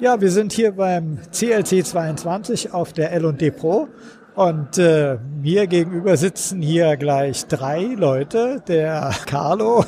[0.00, 3.86] Ja, wir sind hier beim CLC 22 auf der L&D Pro
[4.34, 9.84] und äh, mir gegenüber sitzen hier gleich drei Leute, der Carlo,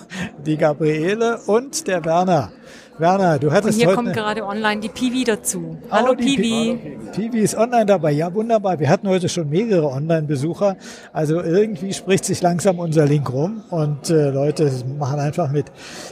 [0.46, 2.52] die Gabriele und der Werner.
[2.98, 5.76] Werner, du hattest Und hier heute kommt gerade online die Piwi dazu.
[5.82, 6.98] Oh, Hallo die Piwi.
[7.14, 8.12] Piwi ist online dabei.
[8.12, 8.78] Ja, wunderbar.
[8.78, 10.76] Wir hatten heute schon mehrere Online-Besucher.
[11.12, 15.66] Also irgendwie spricht sich langsam unser Link rum und äh, Leute machen einfach mit.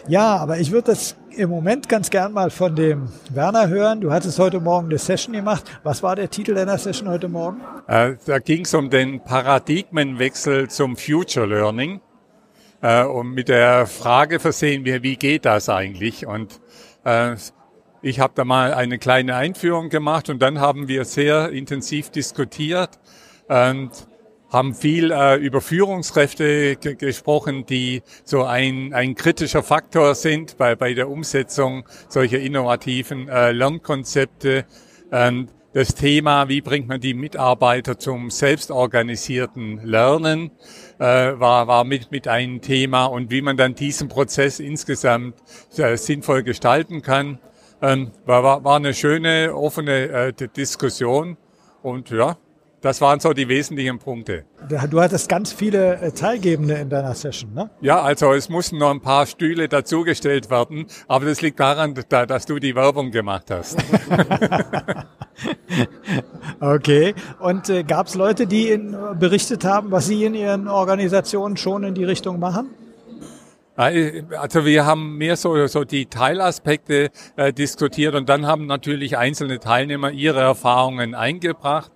[0.08, 4.00] Ja, aber ich würde das im Moment ganz gern mal von dem Werner hören.
[4.00, 5.64] Du hattest heute Morgen eine Session gemacht.
[5.82, 7.60] Was war der Titel deiner Session heute Morgen?
[7.88, 12.00] Äh, da ging es um den Paradigmenwechsel zum Future Learning
[12.84, 16.26] äh, und mit der Frage versehen wir, wie geht das eigentlich?
[16.26, 16.60] Und
[17.04, 17.34] äh,
[18.02, 22.90] ich habe da mal eine kleine Einführung gemacht und dann haben wir sehr intensiv diskutiert
[23.48, 23.90] und
[24.50, 30.76] haben viel äh, über Führungskräfte ge gesprochen, die so ein, ein kritischer Faktor sind bei,
[30.76, 34.66] bei der Umsetzung solcher innovativen äh, Lernkonzepte.
[35.10, 40.52] Und das Thema, wie bringt man die Mitarbeiter zum selbstorganisierten Lernen,
[41.00, 45.34] äh, war, war mit, mit ein Thema und wie man dann diesen Prozess insgesamt
[45.76, 47.40] äh, sinnvoll gestalten kann.
[47.82, 51.36] Ähm, war, war, war eine schöne, offene äh, Diskussion
[51.82, 52.36] und ja,
[52.80, 54.44] das waren so die wesentlichen Punkte.
[54.68, 57.68] Du hattest ganz viele äh, Teilgebende in deiner Session, ne?
[57.80, 62.26] Ja, also es mussten noch ein paar Stühle dazugestellt werden, aber das liegt daran, da,
[62.26, 63.82] dass du die Werbung gemacht hast.
[66.60, 67.14] Okay.
[67.40, 71.84] Und äh, gab es Leute, die in, berichtet haben, was sie in ihren Organisationen schon
[71.84, 72.70] in die Richtung machen?
[73.76, 79.58] Also wir haben mehr so, so die Teilaspekte äh, diskutiert und dann haben natürlich einzelne
[79.58, 81.90] Teilnehmer ihre Erfahrungen eingebracht.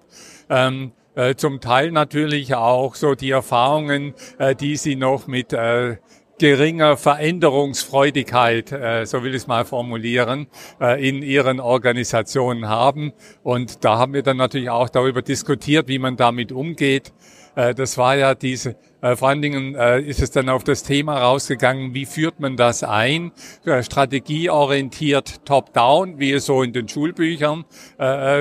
[0.51, 5.99] Ähm, äh, zum Teil natürlich auch so die Erfahrungen, äh, die sie noch mit äh,
[6.39, 10.47] geringer Veränderungsfreudigkeit, äh, so will ich es mal formulieren,
[10.81, 13.13] äh, in ihren Organisationen haben.
[13.43, 17.13] Und da haben wir dann natürlich auch darüber diskutiert, wie man damit umgeht.
[17.55, 21.95] Äh, das war ja diese, vor allen Dingen ist es dann auf das Thema rausgegangen,
[21.95, 23.31] wie führt man das ein?
[23.63, 27.65] Strategieorientiert top-down, wie es so in den Schulbüchern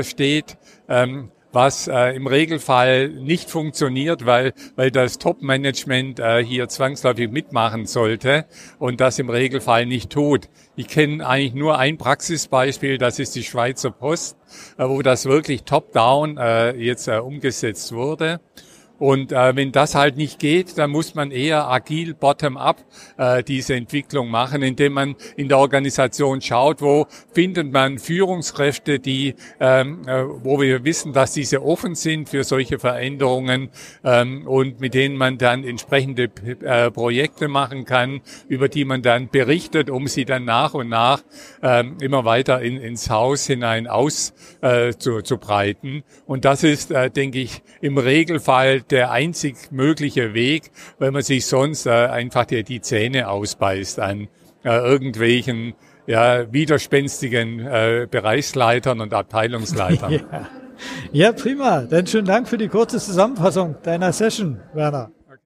[0.01, 0.57] steht.
[0.89, 7.85] Ähm, was äh, im Regelfall nicht funktioniert, weil, weil das Top-Management äh, hier zwangsläufig mitmachen
[7.85, 8.45] sollte
[8.79, 10.49] und das im Regelfall nicht tut.
[10.75, 14.37] Ich kenne eigentlich nur ein Praxisbeispiel, das ist die Schweizer Post,
[14.77, 18.39] äh, wo das wirklich top-down äh, jetzt äh, umgesetzt wurde.
[18.99, 22.83] Und äh, wenn das halt nicht geht, dann muss man eher agil bottom-up
[23.17, 29.35] äh, diese Entwicklung machen, indem man in der Organisation schaut, wo findet man Führungskräfte, die,
[29.59, 33.69] ähm, äh, wo wir wissen, dass diese offen sind für solche Veränderungen
[34.03, 36.29] ähm, und mit denen man dann entsprechende
[36.61, 41.21] äh, Projekte machen kann, über die man dann berichtet, um sie dann nach und nach
[41.61, 44.87] ähm, immer weiter in, ins Haus hinein auszubreiten.
[44.87, 46.03] Äh, zu, zu breiten.
[46.25, 51.45] und das ist, äh, denke ich, im Regelfall der einzig mögliche Weg, weil man sich
[51.45, 54.27] sonst äh, einfach die, die Zähne ausbeißt an
[54.63, 55.73] äh, irgendwelchen
[56.07, 60.21] ja, widerspenstigen äh, Bereichsleitern und Abteilungsleitern.
[61.11, 61.29] Ja.
[61.29, 61.81] ja, prima.
[61.81, 65.09] Dann schönen Dank für die kurze Zusammenfassung deiner Session, Werner.